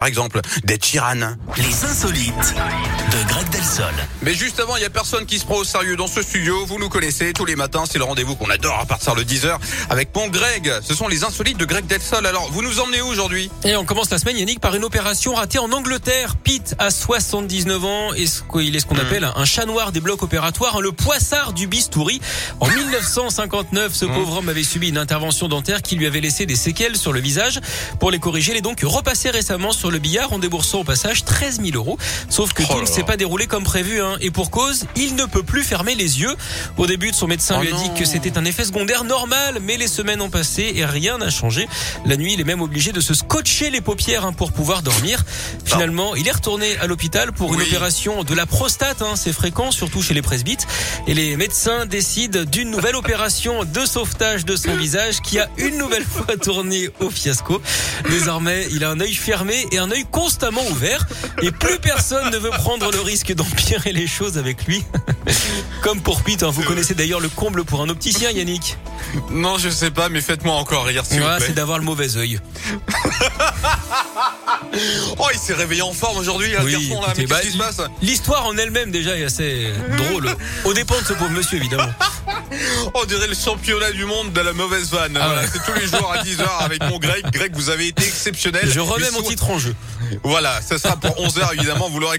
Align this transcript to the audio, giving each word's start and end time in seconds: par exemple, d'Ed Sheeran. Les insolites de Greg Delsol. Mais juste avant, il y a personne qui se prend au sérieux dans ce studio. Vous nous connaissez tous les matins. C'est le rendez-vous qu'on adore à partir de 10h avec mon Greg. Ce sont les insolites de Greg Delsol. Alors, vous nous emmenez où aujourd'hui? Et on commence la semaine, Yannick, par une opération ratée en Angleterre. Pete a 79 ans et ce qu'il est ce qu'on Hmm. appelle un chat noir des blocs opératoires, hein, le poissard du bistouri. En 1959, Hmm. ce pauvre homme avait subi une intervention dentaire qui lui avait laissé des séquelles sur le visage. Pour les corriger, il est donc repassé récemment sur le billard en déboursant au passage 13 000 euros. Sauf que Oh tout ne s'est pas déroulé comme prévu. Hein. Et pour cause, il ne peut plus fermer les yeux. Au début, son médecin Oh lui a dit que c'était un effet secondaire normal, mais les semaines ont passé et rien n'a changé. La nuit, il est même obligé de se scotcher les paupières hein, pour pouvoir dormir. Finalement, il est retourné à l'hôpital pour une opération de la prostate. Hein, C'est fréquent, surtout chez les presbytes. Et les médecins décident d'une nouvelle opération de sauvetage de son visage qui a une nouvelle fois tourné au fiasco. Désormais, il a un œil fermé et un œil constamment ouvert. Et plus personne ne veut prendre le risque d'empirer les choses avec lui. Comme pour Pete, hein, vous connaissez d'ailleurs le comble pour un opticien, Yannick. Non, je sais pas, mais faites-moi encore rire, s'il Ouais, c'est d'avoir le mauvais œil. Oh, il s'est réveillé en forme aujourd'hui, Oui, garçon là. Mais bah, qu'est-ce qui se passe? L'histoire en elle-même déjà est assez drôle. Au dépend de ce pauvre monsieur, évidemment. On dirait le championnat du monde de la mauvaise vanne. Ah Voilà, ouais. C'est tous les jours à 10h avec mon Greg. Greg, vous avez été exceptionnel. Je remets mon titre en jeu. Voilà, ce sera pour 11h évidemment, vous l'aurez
par 0.00 0.08
exemple, 0.08 0.40
d'Ed 0.64 0.82
Sheeran. 0.82 1.36
Les 1.58 1.84
insolites 1.84 2.32
de 2.34 3.28
Greg 3.28 3.46
Delsol. 3.50 3.84
Mais 4.22 4.32
juste 4.32 4.58
avant, 4.58 4.76
il 4.76 4.82
y 4.82 4.86
a 4.86 4.90
personne 4.90 5.26
qui 5.26 5.38
se 5.38 5.44
prend 5.44 5.56
au 5.56 5.64
sérieux 5.64 5.94
dans 5.94 6.06
ce 6.06 6.22
studio. 6.22 6.64
Vous 6.64 6.78
nous 6.78 6.88
connaissez 6.88 7.34
tous 7.34 7.44
les 7.44 7.54
matins. 7.54 7.84
C'est 7.86 7.98
le 7.98 8.04
rendez-vous 8.04 8.34
qu'on 8.34 8.48
adore 8.48 8.78
à 8.80 8.86
partir 8.86 9.14
de 9.14 9.22
10h 9.22 9.58
avec 9.90 10.08
mon 10.16 10.28
Greg. 10.28 10.72
Ce 10.82 10.94
sont 10.94 11.06
les 11.06 11.22
insolites 11.22 11.58
de 11.58 11.66
Greg 11.66 11.84
Delsol. 11.86 12.26
Alors, 12.26 12.50
vous 12.50 12.62
nous 12.62 12.80
emmenez 12.80 13.02
où 13.02 13.08
aujourd'hui? 13.08 13.50
Et 13.62 13.76
on 13.76 13.84
commence 13.84 14.08
la 14.08 14.16
semaine, 14.16 14.38
Yannick, 14.38 14.58
par 14.60 14.74
une 14.74 14.84
opération 14.84 15.34
ratée 15.34 15.58
en 15.58 15.70
Angleterre. 15.70 16.36
Pete 16.36 16.74
a 16.78 16.90
79 16.90 17.84
ans 17.84 18.14
et 18.14 18.26
ce 18.26 18.40
qu'il 18.40 18.74
est 18.74 18.80
ce 18.80 18.86
qu'on 18.86 18.94
Hmm. 18.94 19.00
appelle 19.00 19.30
un 19.36 19.44
chat 19.44 19.66
noir 19.66 19.92
des 19.92 20.00
blocs 20.00 20.22
opératoires, 20.22 20.76
hein, 20.76 20.80
le 20.80 20.92
poissard 20.92 21.52
du 21.52 21.66
bistouri. 21.66 22.22
En 22.60 22.68
1959, 22.68 23.92
Hmm. 23.92 23.94
ce 23.94 24.04
pauvre 24.06 24.38
homme 24.38 24.48
avait 24.48 24.62
subi 24.62 24.88
une 24.88 24.96
intervention 24.98 25.46
dentaire 25.48 25.82
qui 25.82 25.96
lui 25.96 26.06
avait 26.06 26.22
laissé 26.22 26.46
des 26.46 26.56
séquelles 26.56 26.96
sur 26.96 27.12
le 27.12 27.20
visage. 27.20 27.60
Pour 27.98 28.10
les 28.10 28.18
corriger, 28.18 28.52
il 28.52 28.56
est 28.56 28.62
donc 28.62 28.80
repassé 28.82 29.28
récemment 29.28 29.72
sur 29.72 29.89
le 29.90 29.98
billard 29.98 30.32
en 30.32 30.38
déboursant 30.38 30.80
au 30.80 30.84
passage 30.84 31.24
13 31.24 31.60
000 31.62 31.76
euros. 31.76 31.98
Sauf 32.28 32.52
que 32.52 32.62
Oh 32.68 32.74
tout 32.74 32.80
ne 32.80 32.86
s'est 32.86 33.02
pas 33.02 33.16
déroulé 33.16 33.46
comme 33.46 33.64
prévu. 33.64 34.00
Hein. 34.00 34.16
Et 34.20 34.30
pour 34.30 34.50
cause, 34.50 34.84
il 34.96 35.14
ne 35.14 35.24
peut 35.24 35.42
plus 35.42 35.62
fermer 35.62 35.94
les 35.94 36.20
yeux. 36.20 36.34
Au 36.76 36.86
début, 36.86 37.10
son 37.12 37.26
médecin 37.26 37.56
Oh 37.58 37.62
lui 37.62 37.72
a 37.72 37.76
dit 37.76 37.90
que 37.98 38.04
c'était 38.04 38.38
un 38.38 38.44
effet 38.44 38.64
secondaire 38.64 39.04
normal, 39.04 39.58
mais 39.62 39.76
les 39.76 39.88
semaines 39.88 40.20
ont 40.20 40.30
passé 40.30 40.72
et 40.76 40.84
rien 40.84 41.18
n'a 41.18 41.30
changé. 41.30 41.68
La 42.06 42.16
nuit, 42.16 42.34
il 42.34 42.40
est 42.40 42.44
même 42.44 42.60
obligé 42.60 42.92
de 42.92 43.00
se 43.00 43.14
scotcher 43.14 43.70
les 43.70 43.80
paupières 43.80 44.24
hein, 44.24 44.32
pour 44.32 44.52
pouvoir 44.52 44.82
dormir. 44.82 45.24
Finalement, 45.64 46.14
il 46.14 46.26
est 46.28 46.32
retourné 46.32 46.76
à 46.78 46.86
l'hôpital 46.86 47.32
pour 47.32 47.54
une 47.54 47.62
opération 47.62 48.24
de 48.24 48.34
la 48.34 48.46
prostate. 48.46 49.02
Hein, 49.02 49.14
C'est 49.16 49.32
fréquent, 49.32 49.70
surtout 49.70 50.02
chez 50.02 50.14
les 50.14 50.22
presbytes. 50.22 50.66
Et 51.06 51.14
les 51.14 51.36
médecins 51.36 51.86
décident 51.86 52.44
d'une 52.44 52.70
nouvelle 52.70 52.96
opération 52.96 53.64
de 53.64 53.84
sauvetage 53.86 54.44
de 54.44 54.56
son 54.56 54.74
visage 54.76 55.20
qui 55.20 55.38
a 55.38 55.48
une 55.56 55.76
nouvelle 55.78 56.04
fois 56.04 56.36
tourné 56.36 56.90
au 57.00 57.10
fiasco. 57.10 57.60
Désormais, 58.08 58.66
il 58.70 58.84
a 58.84 58.90
un 58.90 59.00
œil 59.00 59.14
fermé 59.14 59.66
et 59.72 59.78
un 59.80 59.90
œil 59.90 60.04
constamment 60.10 60.64
ouvert. 60.70 61.06
Et 61.42 61.50
plus 61.50 61.78
personne 61.78 62.30
ne 62.30 62.38
veut 62.38 62.50
prendre 62.50 62.90
le 62.90 63.00
risque 63.00 63.32
d'empirer 63.34 63.92
les 63.92 64.06
choses 64.06 64.38
avec 64.38 64.66
lui. 64.66 64.84
Comme 65.82 66.00
pour 66.00 66.22
Pete, 66.22 66.42
hein, 66.42 66.50
vous 66.50 66.62
connaissez 66.62 66.94
d'ailleurs 66.94 67.20
le 67.20 67.28
comble 67.28 67.64
pour 67.64 67.82
un 67.82 67.88
opticien, 67.88 68.30
Yannick. 68.30 68.76
Non, 69.30 69.58
je 69.58 69.68
sais 69.68 69.90
pas, 69.90 70.08
mais 70.08 70.20
faites-moi 70.20 70.54
encore 70.54 70.84
rire, 70.84 71.04
s'il 71.04 71.20
Ouais, 71.20 71.38
c'est 71.40 71.54
d'avoir 71.54 71.78
le 71.78 71.84
mauvais 71.84 72.16
œil. 72.16 72.38
Oh, 75.18 75.26
il 75.32 75.38
s'est 75.38 75.54
réveillé 75.54 75.82
en 75.82 75.92
forme 75.92 76.18
aujourd'hui, 76.18 76.52
Oui, 76.62 76.72
garçon 76.72 77.00
là. 77.02 77.12
Mais 77.16 77.26
bah, 77.26 77.36
qu'est-ce 77.36 77.48
qui 77.48 77.52
se 77.54 77.58
passe? 77.58 77.80
L'histoire 78.02 78.46
en 78.46 78.56
elle-même 78.56 78.90
déjà 78.90 79.18
est 79.18 79.24
assez 79.24 79.72
drôle. 79.96 80.28
Au 80.64 80.72
dépend 80.72 80.98
de 81.00 81.04
ce 81.04 81.12
pauvre 81.12 81.30
monsieur, 81.30 81.58
évidemment. 81.58 81.92
On 82.94 83.04
dirait 83.04 83.28
le 83.28 83.34
championnat 83.34 83.92
du 83.92 84.04
monde 84.04 84.32
de 84.32 84.40
la 84.40 84.52
mauvaise 84.52 84.90
vanne. 84.90 85.16
Ah 85.20 85.26
Voilà, 85.26 85.42
ouais. 85.42 85.48
C'est 85.52 85.64
tous 85.64 85.78
les 85.78 85.86
jours 85.86 86.12
à 86.12 86.22
10h 86.22 86.44
avec 86.60 86.82
mon 86.84 86.98
Greg. 86.98 87.24
Greg, 87.30 87.52
vous 87.54 87.70
avez 87.70 87.88
été 87.88 88.02
exceptionnel. 88.04 88.68
Je 88.70 88.80
remets 88.80 89.10
mon 89.12 89.22
titre 89.22 89.48
en 89.50 89.58
jeu. 89.58 89.74
Voilà, 90.24 90.60
ce 90.68 90.78
sera 90.78 90.96
pour 90.96 91.10
11h 91.16 91.54
évidemment, 91.54 91.88
vous 91.88 92.00
l'aurez 92.00 92.18